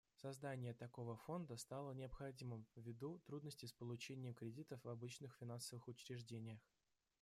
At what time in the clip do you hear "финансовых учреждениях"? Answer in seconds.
5.35-6.59